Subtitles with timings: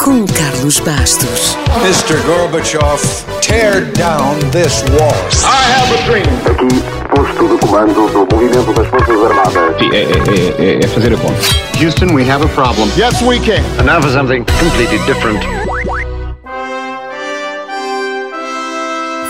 [0.00, 1.56] com Carlos Bastos.
[1.82, 2.16] Mr.
[2.24, 2.98] Gorbachev,
[3.42, 5.12] tear down this wall.
[5.44, 6.26] I have a dream.
[6.46, 6.80] Aqui,
[7.14, 9.78] posto de comando do movimento das Forças Armadas.
[9.78, 11.40] Sim, é, é, é, é fazer a conta.
[11.78, 12.88] Houston, we have a problem.
[12.96, 13.62] Yes, we can.
[13.78, 15.40] And now for something completely different.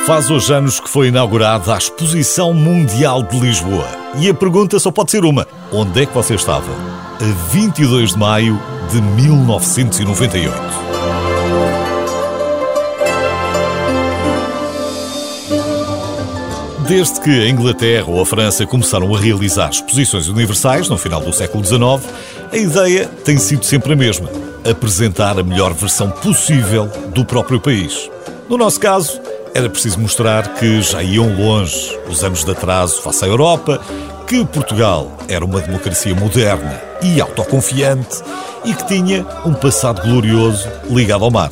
[0.06, 3.88] Faz hoje anos que foi inaugurada a Exposição Mundial de Lisboa.
[4.18, 6.70] E a pergunta só pode ser uma: onde é que você estava?
[7.20, 8.58] A 22 de maio
[8.90, 10.54] de 1998.
[16.88, 21.32] Desde que a Inglaterra ou a França começaram a realizar exposições universais no final do
[21.32, 21.80] século XIX,
[22.52, 24.28] a ideia tem sido sempre a mesma:
[24.68, 28.10] apresentar a melhor versão possível do próprio país.
[28.48, 29.20] No nosso caso,
[29.54, 33.80] era preciso mostrar que já iam longe os anos de atraso face à Europa,
[34.26, 38.22] que Portugal era uma democracia moderna e autoconfiante
[38.64, 41.50] e que tinha um passado glorioso ligado ao mar.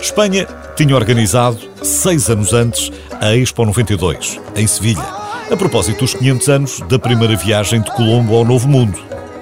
[0.00, 5.06] Espanha tinha organizado, seis anos antes, a Expo 92, em Sevilha,
[5.50, 8.98] a propósito dos 500 anos da primeira viagem de Colombo ao Novo Mundo.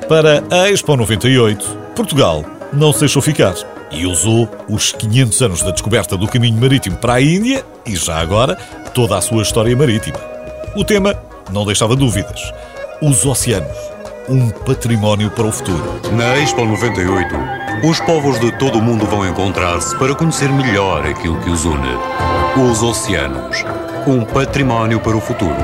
[0.08, 3.55] Para a Expo 98, Portugal não se deixou ficar
[3.91, 8.19] e usou os 500 anos da descoberta do caminho marítimo para a Índia e, já
[8.19, 8.56] agora,
[8.94, 10.19] toda a sua história marítima.
[10.77, 11.14] O tema
[11.52, 12.52] não deixava dúvidas:
[13.02, 13.91] os oceanos
[14.30, 16.00] um património para o futuro.
[16.12, 17.34] Na Expo 98,
[17.84, 21.98] os povos de todo o mundo vão encontrar-se para conhecer melhor aquilo que os une.
[22.70, 23.64] Os oceanos,
[24.06, 25.56] um património para o futuro.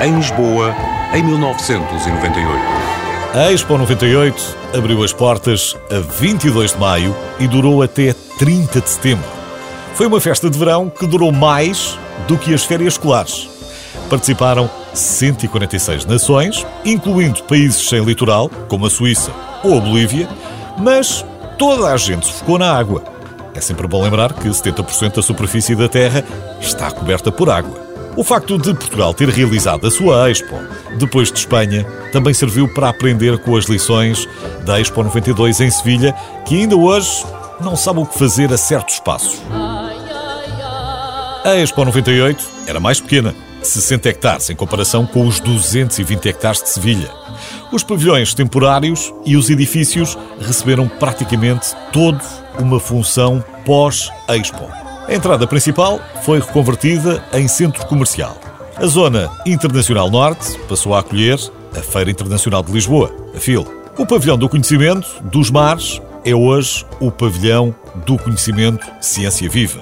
[0.00, 0.74] Em Lisboa,
[1.12, 2.91] em 1998.
[3.34, 8.90] A Expo 98 abriu as portas a 22 de maio e durou até 30 de
[8.90, 9.24] setembro.
[9.94, 11.98] Foi uma festa de verão que durou mais
[12.28, 13.48] do que as férias escolares.
[14.10, 19.32] Participaram 146 nações, incluindo países sem litoral, como a Suíça
[19.64, 20.28] ou a Bolívia,
[20.76, 21.24] mas
[21.56, 23.02] toda a gente ficou na água.
[23.54, 26.22] É sempre bom lembrar que 70% da superfície da Terra
[26.60, 27.81] está coberta por água.
[28.14, 30.58] O facto de Portugal ter realizado a sua Expo
[30.98, 34.28] depois de Espanha também serviu para aprender com as lições
[34.66, 36.12] da Expo 92 em Sevilha,
[36.46, 37.24] que ainda hoje
[37.60, 39.40] não sabe o que fazer a certos passos.
[41.44, 46.68] A Expo 98 era mais pequena, 60 hectares em comparação com os 220 hectares de
[46.68, 47.10] Sevilha.
[47.72, 52.26] Os pavilhões temporários e os edifícios receberam praticamente todos
[52.58, 54.81] uma função pós-Expo.
[55.08, 58.36] A entrada principal foi reconvertida em centro comercial.
[58.76, 61.38] A Zona Internacional Norte passou a acolher
[61.76, 63.66] a Feira Internacional de Lisboa, a FIL.
[63.98, 67.74] O Pavilhão do Conhecimento dos Mares é hoje o Pavilhão
[68.06, 69.80] do Conhecimento Ciência Viva.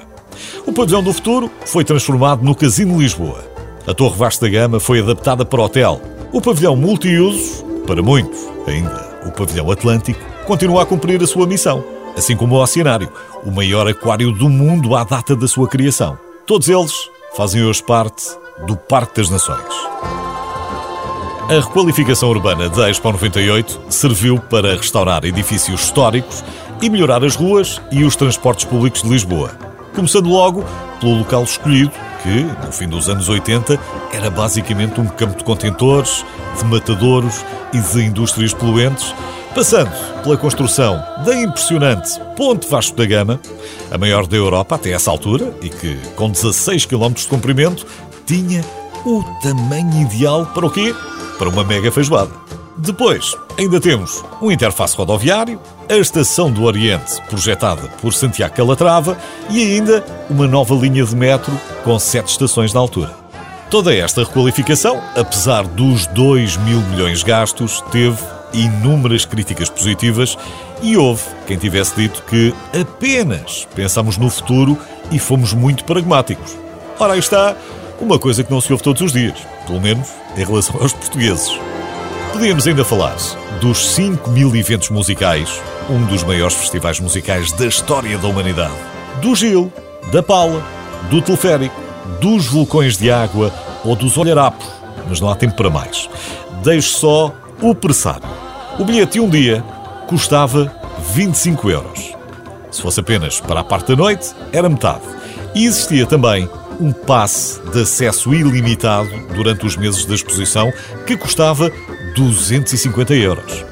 [0.67, 3.45] O Pavilhão do Futuro foi transformado no Casino Lisboa.
[3.87, 6.01] A Torre Vasta Gama foi adaptada para hotel.
[6.33, 11.85] O pavilhão multiusos, para muitos, ainda o pavilhão Atlântico, continua a cumprir a sua missão,
[12.17, 13.11] assim como o Oceanário,
[13.45, 16.19] o maior aquário do mundo à data da sua criação.
[16.47, 18.25] Todos eles fazem hoje parte
[18.67, 19.91] do Parque das Nações.
[21.49, 26.45] A requalificação urbana da Expo 98 serviu para restaurar edifícios históricos
[26.81, 29.51] e melhorar as ruas e os transportes públicos de Lisboa.
[29.95, 30.65] Começando logo
[31.01, 31.91] pelo local escolhido,
[32.23, 33.81] que, no fim dos anos 80,
[34.13, 36.25] era basicamente um campo de contentores,
[36.57, 39.13] de matadouros e de indústrias poluentes,
[39.55, 39.91] passando
[40.23, 43.41] pela construção da impressionante Ponte Vasco da Gama,
[43.91, 47.87] a maior da Europa até essa altura e que, com 16 km de comprimento,
[48.27, 48.65] tinha
[49.05, 50.95] o tamanho ideal para o quê?
[51.39, 52.31] Para uma mega feijoada.
[52.77, 59.19] Depois, ainda temos um interface rodoviário, a Estação do Oriente, projetada por Santiago Calatrava,
[59.51, 61.53] e ainda uma nova linha de metro
[61.85, 63.15] com sete estações na altura.
[63.69, 68.19] Toda esta requalificação, apesar dos 2 mil milhões gastos, teve
[68.53, 70.37] inúmeras críticas positivas
[70.83, 74.79] e houve quem tivesse dito que apenas pensamos no futuro
[75.11, 76.57] e fomos muito pragmáticos.
[76.99, 77.57] Ora, aí está
[78.01, 81.59] uma coisa que não se ouve todos os dias, pelo menos em relação aos portugueses.
[82.33, 83.17] Podíamos ainda falar
[83.61, 88.75] dos 5 mil eventos musicais, um dos maiores festivais musicais da história da humanidade.
[89.21, 89.73] Do Gil,
[90.13, 90.63] da Pala,
[91.11, 91.75] do Teleférico,
[92.21, 93.53] dos vulcões de água
[93.85, 94.67] ou dos olharapos,
[95.09, 96.09] mas não há tempo para mais.
[96.63, 98.29] Deixo só o pressário.
[98.79, 99.63] O bilhete de um dia
[100.07, 100.73] custava
[101.15, 102.15] 25 euros.
[102.71, 105.03] Se fosse apenas para a parte da noite, era metade.
[105.55, 106.49] E existia também
[106.81, 110.73] um passe de acesso ilimitado durante os meses da exposição
[111.07, 111.71] que custava
[112.15, 113.65] 250 euros.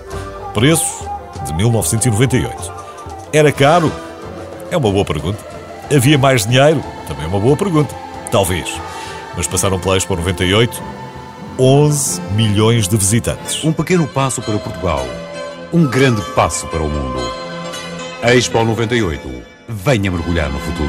[0.52, 1.08] Preço
[1.46, 2.73] de 1998.
[3.32, 3.90] Era caro?
[4.70, 5.38] É uma boa pergunta.
[5.94, 6.85] Havia mais dinheiro?
[7.06, 7.94] Também é uma boa pergunta.
[8.31, 8.69] Talvez.
[9.37, 10.98] Mas passaram pela Expo 98
[11.61, 13.65] 11 milhões de visitantes.
[13.65, 15.05] Um pequeno passo para Portugal.
[15.73, 17.19] Um grande passo para o mundo.
[18.23, 19.21] Expo 98.
[19.69, 20.89] Venha mergulhar no futuro.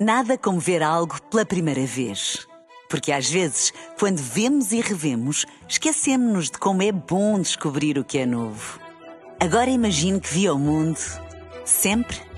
[0.00, 2.48] Nada como ver algo pela primeira vez.
[2.88, 8.16] Porque às vezes, quando vemos e revemos, esquecemos-nos de como é bom descobrir o que
[8.16, 8.80] é novo.
[9.38, 10.98] Agora imagine que viu o mundo
[11.66, 12.31] sempre